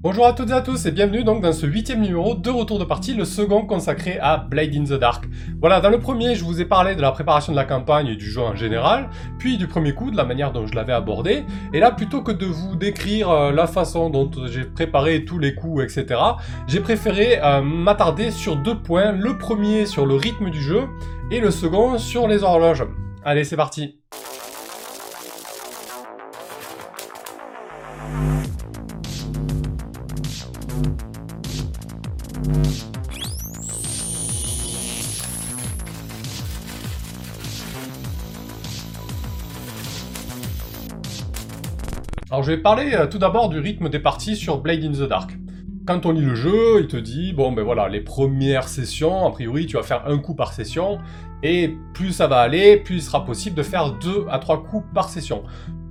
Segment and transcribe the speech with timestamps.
[0.00, 2.78] Bonjour à toutes et à tous et bienvenue donc dans ce huitième numéro de Retour
[2.78, 5.24] de partie, le second consacré à Blade in the Dark.
[5.60, 8.14] Voilà, dans le premier, je vous ai parlé de la préparation de la campagne et
[8.14, 11.44] du jeu en général, puis du premier coup, de la manière dont je l'avais abordé,
[11.72, 15.56] et là, plutôt que de vous décrire euh, la façon dont j'ai préparé tous les
[15.56, 16.20] coups, etc.,
[16.68, 20.84] j'ai préféré euh, m'attarder sur deux points, le premier sur le rythme du jeu,
[21.32, 22.84] et le second sur les horloges.
[23.24, 23.98] Allez, c'est parti
[42.48, 45.36] je vais parler euh, tout d'abord du rythme des parties sur Blade in the Dark.
[45.86, 49.30] Quand on lit le jeu, il te dit, bon ben voilà, les premières sessions, a
[49.30, 50.96] priori tu vas faire un coup par session,
[51.42, 54.86] et plus ça va aller, plus il sera possible de faire deux à trois coups
[54.94, 55.42] par session.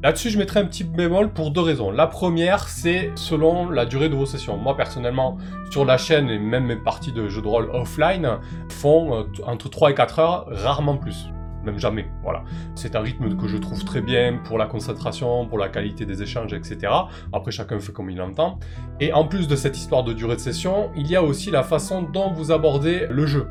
[0.02, 1.92] Là-dessus, je mettrai un petit bémol pour deux raisons.
[1.92, 4.58] La première, c'est selon la durée de vos sessions.
[4.58, 5.38] Moi, personnellement,
[5.70, 8.40] sur la chaîne et même mes parties de jeux de rôle offline
[8.72, 11.28] font euh, entre 3 et 4 heures, rarement plus
[11.68, 12.08] même jamais.
[12.24, 12.44] Voilà.
[12.76, 16.24] C'est un rythme que je trouve très bien pour la concentration, pour la qualité des
[16.24, 16.92] échanges, etc.
[17.34, 18.60] Après, chacun fait comme il entend.
[19.00, 21.64] Et en plus de cette histoire de durée de session, il y a aussi la
[21.64, 23.48] façon dont vous abordez le jeu.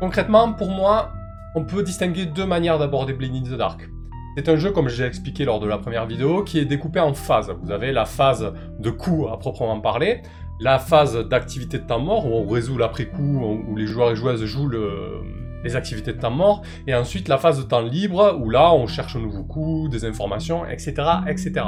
[0.00, 1.12] Concrètement, pour moi,
[1.54, 3.88] on peut distinguer deux manières d'aborder Blade in the Dark.
[4.36, 7.14] C'est un jeu, comme j'ai expliqué lors de la première vidéo, qui est découpé en
[7.14, 7.54] phases.
[7.62, 10.22] Vous avez la phase de coup à proprement parler,
[10.58, 14.44] la phase d'activité de temps mort, où on résout l'après-coup, où les joueurs et joueuses
[14.44, 15.20] jouent le,
[15.64, 18.86] les activités de temps mort, et ensuite la phase de temps libre, où là on
[18.86, 20.94] cherche un nouveau coup, des informations, etc.
[21.26, 21.66] etc.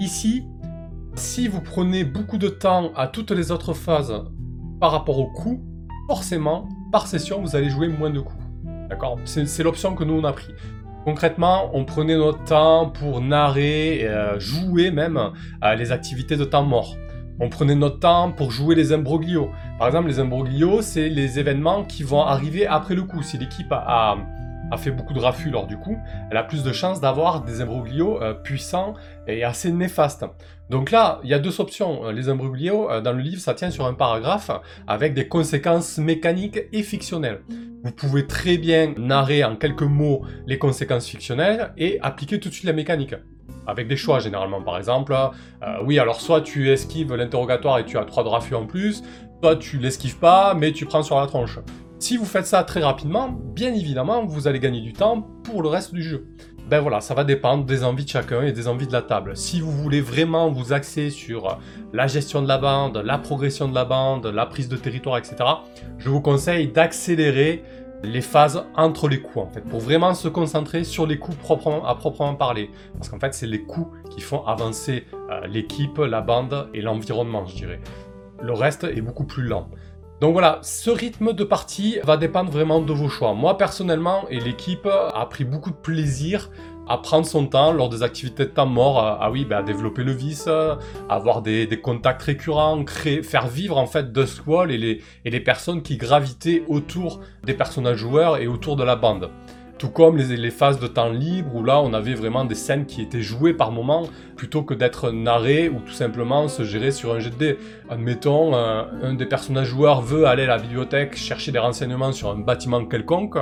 [0.00, 0.44] Ici,
[1.14, 4.12] si vous prenez beaucoup de temps à toutes les autres phases
[4.80, 5.62] par rapport au coup,
[6.08, 8.42] forcément, par session, vous allez jouer moins de coups.
[8.88, 9.18] D'accord?
[9.24, 10.52] C'est l'option que nous on a pris.
[11.04, 15.18] Concrètement, on prenait notre temps pour narrer, euh, jouer même
[15.62, 16.96] euh, les activités de temps mort.
[17.40, 19.50] On prenait notre temps pour jouer les imbroglios.
[19.78, 23.22] Par exemple, les imbroglios, c'est les événements qui vont arriver après le coup.
[23.22, 24.16] Si l'équipe a,
[24.76, 25.96] fait beaucoup de raffus lors du coup,
[26.30, 28.94] elle a plus de chances d'avoir des imbroglios euh, puissants
[29.28, 30.24] et assez néfastes.
[30.68, 32.06] Donc là, il y a deux options.
[32.06, 34.50] Euh, les imbroglios, euh, dans le livre, ça tient sur un paragraphe
[34.88, 37.42] avec des conséquences mécaniques et fictionnelles.
[37.84, 42.54] Vous pouvez très bien narrer en quelques mots les conséquences fictionnelles et appliquer tout de
[42.54, 43.14] suite la mécanique
[43.66, 44.62] avec des choix généralement.
[44.62, 48.66] Par exemple, euh, oui, alors soit tu esquives l'interrogatoire et tu as 3 de en
[48.66, 49.02] plus,
[49.42, 51.58] soit tu l'esquives pas, mais tu prends sur la tronche.
[51.98, 55.68] Si vous faites ça très rapidement, bien évidemment, vous allez gagner du temps pour le
[55.68, 56.26] reste du jeu.
[56.68, 59.36] Ben voilà, ça va dépendre des envies de chacun et des envies de la table.
[59.36, 61.58] Si vous voulez vraiment vous axer sur
[61.92, 65.36] la gestion de la bande, la progression de la bande, la prise de territoire, etc.,
[65.98, 67.62] je vous conseille d'accélérer
[68.04, 71.84] les phases entre les coups en fait, pour vraiment se concentrer sur les coups proprement,
[71.86, 72.70] à proprement parler.
[72.94, 77.46] Parce qu'en fait, c'est les coups qui font avancer euh, l'équipe, la bande et l'environnement,
[77.46, 77.80] je dirais.
[78.42, 79.68] Le reste est beaucoup plus lent.
[80.20, 83.34] Donc voilà, ce rythme de partie va dépendre vraiment de vos choix.
[83.34, 86.50] Moi personnellement et l'équipe a pris beaucoup de plaisir
[86.88, 90.04] à prendre son temps lors des activités de temps mort, à, oui, bah, à développer
[90.04, 90.78] le vice, à
[91.08, 95.82] avoir des, contacts récurrents, créer, faire vivre en fait Dustwall et les, et les personnes
[95.82, 99.30] qui gravitaient autour des personnages joueurs et autour de la bande.
[99.78, 103.02] Tout comme les, phases de temps libre où là on avait vraiment des scènes qui
[103.02, 104.04] étaient jouées par moment
[104.36, 107.58] plutôt que d'être narrées ou tout simplement se gérer sur un jet de dés.
[107.90, 112.38] Admettons, un, des personnages joueurs veut aller à la bibliothèque chercher des renseignements sur un
[112.38, 113.36] bâtiment quelconque.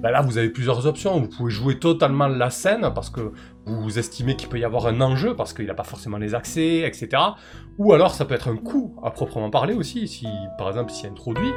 [0.00, 1.20] Ben là vous avez plusieurs options.
[1.20, 3.32] Vous pouvez jouer totalement la scène parce que
[3.74, 6.80] vous estimez qu'il peut y avoir un enjeu parce qu'il n'a pas forcément les accès,
[6.80, 7.22] etc.
[7.78, 11.06] Ou alors ça peut être un coup à proprement parler aussi, si par exemple s'y
[11.06, 11.50] introduit.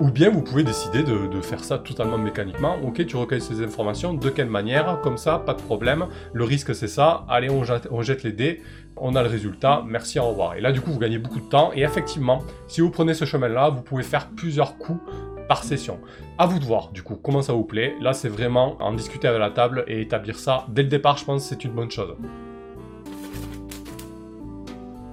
[0.00, 2.76] Ou bien vous pouvez décider de, faire ça totalement mécaniquement.
[2.84, 6.06] Ok, tu recueilles ces informations, de quelle manière, comme ça, pas de problème.
[6.32, 8.62] Le risque c'est ça, allez on jette, on jette les dés,
[8.96, 10.54] on a le résultat, merci, au revoir.
[10.54, 11.72] Et là du coup vous gagnez beaucoup de temps.
[11.74, 15.00] Et effectivement, si vous prenez ce chemin-là, vous pouvez faire plusieurs coups
[15.48, 15.98] par session.
[16.38, 17.94] À vous de voir, du coup, comment ça vous plaît.
[18.00, 21.24] Là, c'est vraiment en discuter avec la table et établir ça dès le départ, je
[21.24, 22.14] pense c'est une bonne chose.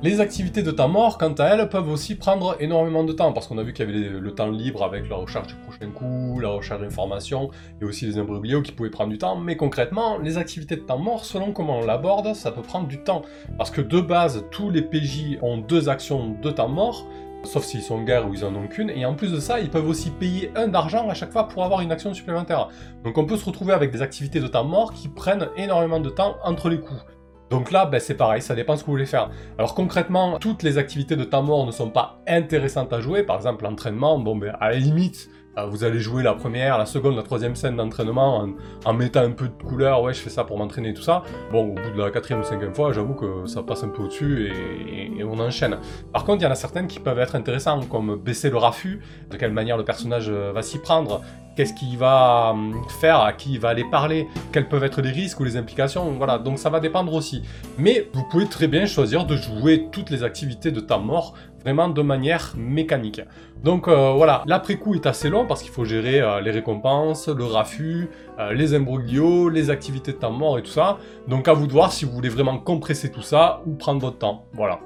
[0.04, 3.46] Les activités de temps mort, quant à elles, peuvent aussi prendre énormément de temps, parce
[3.46, 6.40] qu'on a vu qu'il y avait le temps libre avec la recherche du prochain coup,
[6.40, 10.40] la recherche d'informations, et aussi les imbroglios qui pouvaient prendre du temps, mais concrètement, les
[10.40, 13.22] activités de temps mort, selon comment on l'aborde, ça peut prendre du temps.
[13.60, 17.06] Parce que de base, tous les PJ ont deux actions de temps mort,
[17.44, 19.60] sauf s'ils sont en guerre ou ils en ont qu'une, et en plus de ça,
[19.60, 22.70] ils peuvent aussi payer un d'argent à chaque fois pour avoir une action supplémentaire.
[23.04, 26.10] Donc on peut se retrouver avec des activités de temps mort qui prennent énormément de
[26.10, 27.04] temps entre les coups.
[27.50, 29.30] Donc là, ben, c'est pareil, ça dépend ce que vous voulez faire.
[29.58, 33.24] Alors concrètement, toutes les activités de temps mort ne sont pas intéressantes à jouer.
[33.24, 35.30] Par exemple, l'entraînement, bon, ben, à la limite,
[35.70, 38.48] vous allez jouer la première, la seconde, la troisième scène d'entraînement
[38.86, 41.24] en, mettant un peu de couleur, ouais je fais ça pour m'entraîner tout ça.
[41.52, 44.04] Bon, au bout de la quatrième ou cinquième fois, j'avoue que ça passe un peu
[44.04, 45.78] au-dessus et, on enchaîne.
[46.12, 49.02] Par contre, il y en a certaines qui peuvent être intéressantes, comme baisser le raffut,
[49.30, 51.22] de quelle manière le personnage euh, va s'y prendre,
[51.56, 55.12] qu'est-ce qu'il va hum, faire, à qui il va aller parler, quels peuvent être les
[55.12, 57.44] risques ou les implications, voilà, donc ça va dépendre aussi.
[57.78, 61.90] Mais vous pouvez très bien choisir de jouer toutes les activités de temps mort vraiment
[61.90, 63.22] de manière mécanique.
[63.64, 67.46] Donc euh, voilà, l'après-coup est assez long parce qu'il faut gérer euh, les récompenses, le
[67.46, 68.10] raffut,
[68.40, 70.98] euh, les imbroglios, les activités de temps mort et tout ça.
[71.28, 74.18] Donc à vous de voir si vous voulez vraiment compresser tout ça ou prendre votre
[74.18, 74.46] temps.
[74.54, 74.80] Voilà.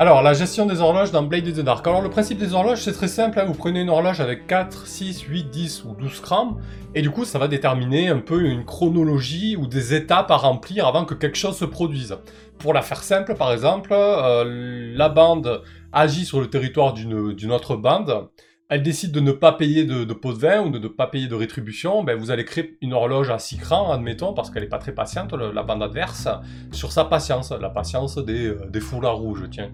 [0.00, 1.86] Alors, la gestion des horloges dans Blade of the Dark.
[1.86, 3.38] Alors, le principe des horloges, c'est très simple.
[3.38, 3.44] Hein.
[3.44, 6.56] Vous prenez une horloge avec 4, 6, 8, 10 ou 12 crans,
[6.94, 10.86] et du coup, ça va déterminer un peu une chronologie ou des étapes à remplir
[10.86, 12.16] avant que quelque chose se produise.
[12.56, 15.60] Pour la faire simple, par exemple, euh, la bande
[15.92, 18.30] agit sur le territoire d'une autre bande,
[18.70, 21.26] elle décide de ne pas payer de, pot de vin ou de ne pas payer
[21.26, 24.68] de rétribution, ben vous allez créer une horloge à 6 crans, admettons, parce qu'elle n'est
[24.68, 26.28] pas très patiente, la bande adverse,
[26.70, 29.72] sur sa patience, la patience des, euh, des foulards rouges, tiens.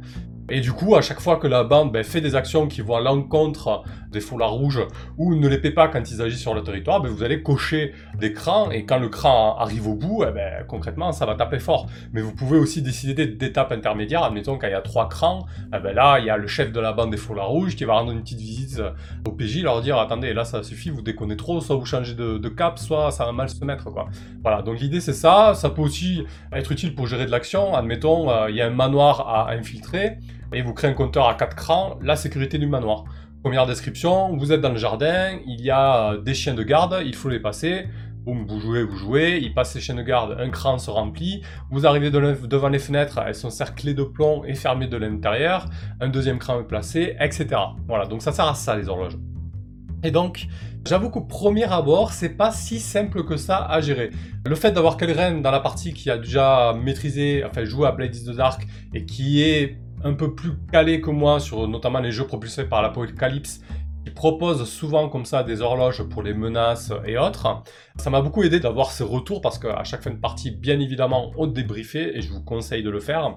[0.48, 2.96] Et du coup, à chaque fois que la bande ben, fait des actions qui vont
[2.96, 3.82] à l'encontre
[4.12, 4.80] des foulards rouges
[5.18, 7.92] ou ne les paie pas quand ils agissent sur le territoire, ben, vous allez cocher
[8.18, 11.58] des crans et quand le cran arrive au bout, eh ben, concrètement, ça va taper
[11.58, 11.86] fort.
[12.12, 14.22] Mais vous pouvez aussi décider d'étapes intermédiaires.
[14.22, 16.78] Admettons, quand il y a trois crans, eh là, il y a le chef de
[16.78, 18.80] la bande des foulards rouges qui va rendre une petite visite
[19.26, 22.48] au PJ, leur dire attendez, là, ça suffit, vous déconnez trop, soit vous changez de,
[22.48, 23.88] cap, soit ça va mal se mettre.
[24.42, 25.54] Voilà, donc l'idée c'est ça.
[25.54, 27.74] Ça peut aussi être utile pour gérer de l'action.
[27.74, 30.18] Admettons, euh, il y a un manoir à infiltrer
[30.52, 33.04] et vous créez un compteur à 4 crans, la sécurité du manoir.
[33.42, 37.02] Première description, vous êtes dans le jardin, il y a euh, des chiens de garde,
[37.04, 37.86] il faut les passer.
[38.24, 41.42] Boum, vous jouez, vous jouez, ils passent les chiens de garde, un cran se remplit,
[41.70, 45.66] vous arrivez devant les fenêtres, elles sont cerclées de plomb et fermées de l'intérieur,
[46.00, 47.46] un deuxième cran est placé, etc.
[47.86, 49.16] Voilà, donc ça sert à ça les horloges.
[50.02, 50.48] Et donc,
[50.84, 54.10] j'avoue qu'au premier abord, c'est pas si simple que ça à gérer.
[54.44, 58.14] Le fait d'avoir Kelren dans la partie qui a déjà maîtrisé, enfin joué à Blade
[58.14, 62.12] is the Dark et qui est un peu plus calé que moi sur notamment les
[62.12, 63.60] jeux propulsés par l'Apocalypse,
[64.04, 67.62] qui propose souvent comme ça des horloges pour les menaces et autres.
[67.96, 71.32] Ça m'a beaucoup aidé d'avoir ces retours parce qu'à chaque fin de partie, bien évidemment,
[71.36, 73.36] on débriefait et je vous conseille de le faire.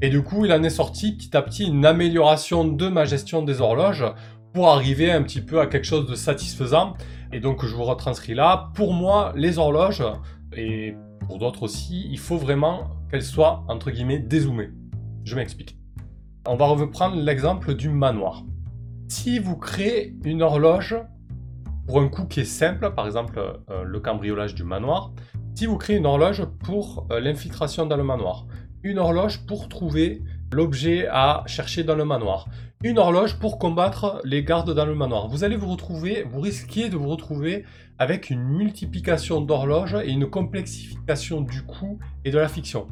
[0.00, 3.42] Et du coup, il en est sorti petit à petit une amélioration de ma gestion
[3.42, 4.06] des horloges
[4.54, 6.94] pour arriver un petit peu à quelque chose de satisfaisant.
[7.30, 8.70] Et donc, je vous retranscris là.
[8.74, 10.02] Pour moi, les horloges,
[10.56, 10.94] et
[11.26, 14.70] pour d'autres aussi, il faut vraiment qu'elles soient, entre guillemets, dézoomées.
[15.24, 15.76] Je m'explique.
[16.48, 18.44] On va reprendre l'exemple du manoir.
[19.08, 20.96] Si vous créez une horloge
[21.88, 25.12] pour un coup qui est simple, par exemple euh, le cambriolage du manoir,
[25.56, 28.46] si vous créez une horloge pour euh, l'infiltration dans le manoir,
[28.84, 30.22] une horloge pour trouver
[30.52, 32.46] l'objet à chercher dans le manoir,
[32.84, 36.88] une horloge pour combattre les gardes dans le manoir, vous allez vous retrouver, vous risquez
[36.88, 37.64] de vous retrouver
[37.98, 42.86] avec une multiplication d'horloges et une complexification du coût et de la fiction.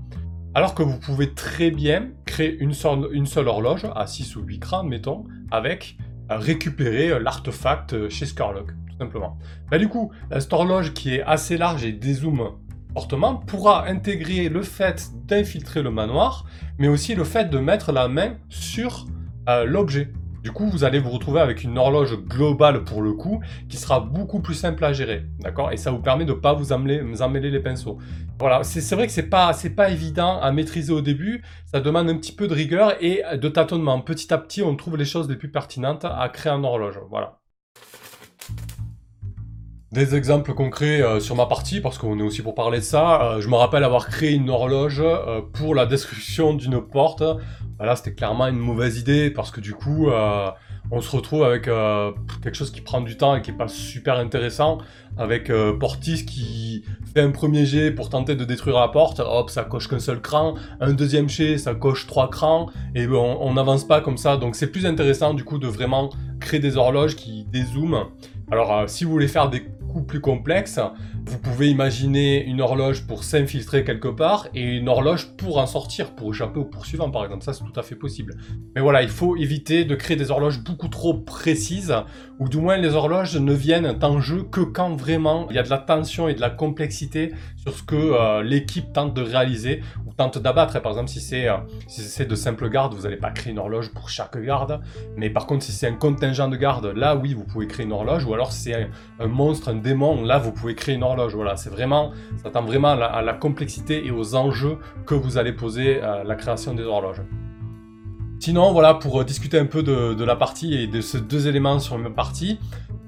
[0.56, 4.84] Alors que vous pouvez très bien créer une seule, horloge à 6 ou 8 crans,
[4.84, 5.98] mettons, avec
[6.30, 9.36] euh, récupérer euh, l'artefact euh, chez Scarlock, tout simplement.
[9.68, 12.52] Bah, du coup, cette horloge qui est assez large et dézoome
[12.92, 16.46] fortement pourra intégrer le fait d'infiltrer le manoir,
[16.78, 19.06] mais aussi le fait de mettre la main sur
[19.66, 20.12] l'objet.
[20.44, 24.00] Du coup, vous allez vous retrouver avec une horloge globale pour le coup, qui sera
[24.00, 25.72] beaucoup plus simple à gérer, d'accord?
[25.72, 27.96] Et ça vous permet de ne pas vous emmêler, les pinceaux.
[28.38, 32.18] Voilà, c'est vrai que c'est pas, pas évident à maîtriser au début, ça demande un
[32.18, 34.02] petit peu de rigueur et de tâtonnement.
[34.02, 37.38] Petit à petit, on trouve les choses les plus pertinentes à créer en horloge, voilà.
[39.94, 43.22] Des exemples concrets euh, sur ma partie, parce qu'on est aussi pour parler de ça.
[43.22, 47.22] Euh, je me rappelle avoir créé une horloge euh, pour la destruction d'une porte
[47.78, 50.08] là, c'était clairement une mauvaise idée parce que du coup,
[50.90, 54.16] on se retrouve avec quelque chose qui prend du temps et qui est pas super
[54.16, 54.78] intéressant.
[55.18, 59.64] Avec Portis qui fait un premier jet pour tenter de détruire la porte, hop, ça
[59.64, 60.54] coche qu'un seul cran.
[60.80, 64.36] Un deuxième jet, ça coche trois crans et on n'avance pas comme ça.
[64.38, 66.10] Donc c'est plus intéressant du coup de vraiment
[66.40, 68.06] créer des horloges qui dézooment.
[68.50, 69.66] Alors si vous voulez faire des
[70.02, 70.80] plus complexe.
[71.26, 76.14] Vous pouvez imaginer une horloge pour s'infiltrer quelque part et une horloge pour en sortir,
[76.14, 77.44] pour échapper au poursuivant par exemple.
[77.44, 78.36] Ça, c'est tout à fait possible.
[78.74, 81.94] Mais voilà, il faut éviter de créer des horloges beaucoup trop précises,
[82.38, 85.62] ou du moins les horloges ne viennent en jeu que quand vraiment il y a
[85.62, 87.32] de la tension et de la complexité
[87.64, 90.80] sur ce que euh, l'équipe tente de réaliser ou tente d'abattre.
[90.82, 91.56] Par exemple, si c'est euh,
[91.88, 94.80] si c'est de simples gardes, vous n'allez pas créer une horloge pour chaque garde.
[95.16, 97.92] Mais par contre, si c'est un contingent de gardes, là oui, vous pouvez créer une
[97.92, 98.24] horloge.
[98.26, 101.34] Ou alors si c'est un, monstre, un démon, là vous pouvez créer une horloge.
[101.34, 105.52] Voilà, c'est vraiment, ça tend vraiment à la, complexité et aux enjeux que vous allez
[105.52, 107.22] poser à la création des horloges.
[108.38, 111.98] Sinon, voilà, pour discuter un peu de, la partie et de ces deux éléments sur
[111.98, 112.58] la partie,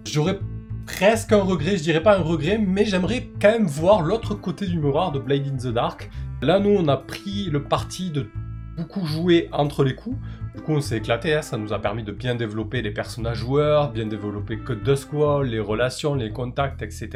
[0.04, 0.38] j'aurais
[0.86, 4.66] presque un regret, je dirais pas un regret, mais j'aimerais quand même voir l'autre côté
[4.66, 6.10] du miroir de Blade in the Dark.
[6.40, 8.26] Là, nous, on a pris le parti de
[8.76, 10.16] beaucoup jouer entre les coups.
[10.54, 11.42] Du coup, on s'est éclaté, hein.
[11.42, 15.48] ça nous a permis de bien développer les personnages joueurs, bien développer Code de Squall,
[15.48, 17.08] les relations, les contacts, etc.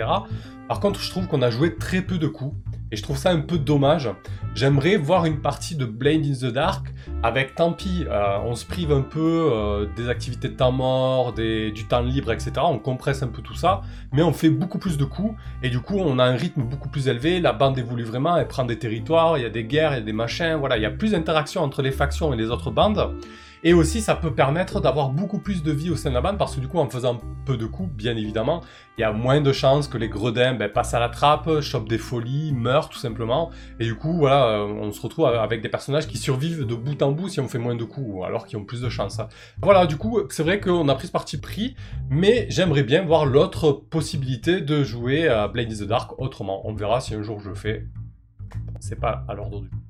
[0.68, 2.54] Par contre, je trouve qu'on a joué très peu de coups.
[2.92, 4.10] Et je trouve ça un peu dommage.
[4.54, 6.86] J'aimerais voir une partie de Blade in the Dark
[7.22, 11.32] avec, tant pis, euh, on se prive un peu euh, des activités de temps mort,
[11.32, 12.52] des, du temps libre, etc.
[12.64, 13.82] On compresse un peu tout ça,
[14.12, 15.34] mais on fait beaucoup plus de coups.
[15.62, 17.40] Et du coup, on a un rythme beaucoup plus élevé.
[17.40, 20.02] La bande évolue vraiment, elle prend des territoires, il y a des guerres, il y
[20.02, 20.54] a des machins.
[20.54, 23.14] Voilà, il y a plus d'interaction entre les factions et les autres bandes.
[23.62, 26.38] Et aussi, ça peut permettre d'avoir beaucoup plus de vie au sein de la bande,
[26.38, 28.62] parce que du coup, en faisant peu de coups, bien évidemment,
[28.96, 31.88] il y a moins de chances que les gredins ben, passent à la trappe, chopent
[31.88, 33.50] des folies, meurent tout simplement.
[33.78, 37.02] Et du coup, voilà, euh, on se retrouve avec des personnages qui survivent de bout
[37.02, 39.20] en bout si on fait moins de coups, alors qu'ils ont plus de chances.
[39.60, 41.76] Voilà, du coup, c'est vrai qu'on a pris ce parti pris,
[42.08, 46.66] mais j'aimerais bien voir l'autre possibilité de jouer à Blade in the Dark autrement.
[46.66, 47.86] On verra si un jour je fais.
[48.80, 49.89] C'est pas à l'ordre du jour.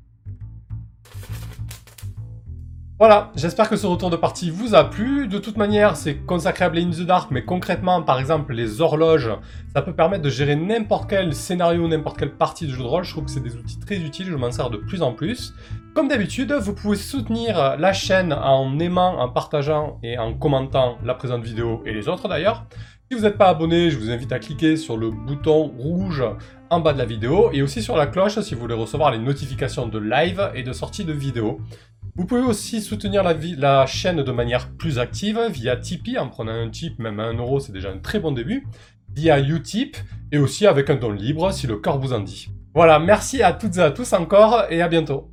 [3.00, 5.26] Voilà, j'espère que ce retour de partie vous a plu.
[5.26, 8.82] De toute manière, c'est consacré à Blade in the Dark, mais concrètement, par exemple, les
[8.82, 9.30] horloges,
[9.74, 13.04] ça peut permettre de gérer n'importe quel scénario, n'importe quelle partie de jeu de rôle.
[13.04, 15.54] Je trouve que c'est des outils très utiles, je m'en sers de plus en plus.
[15.94, 21.14] Comme d'habitude, vous pouvez soutenir la chaîne en aimant, en partageant et en commentant la
[21.14, 22.66] présente vidéo et les autres d'ailleurs.
[23.10, 26.22] Si vous n'êtes pas abonné, je vous invite à cliquer sur le bouton rouge
[26.68, 29.18] en bas de la vidéo et aussi sur la cloche si vous voulez recevoir les
[29.18, 31.60] notifications de live et de sortie de vidéos.
[32.16, 36.68] Vous pouvez aussi soutenir la, chaîne de manière plus active via Tipeee, en prenant un
[36.68, 38.66] tip, même à 1 euro, c'est déjà un très bon début,
[39.14, 39.96] via Utip,
[40.32, 42.48] et aussi avec un don libre si le corps vous en dit.
[42.74, 45.30] Voilà, merci à toutes et à tous encore, et à bientôt.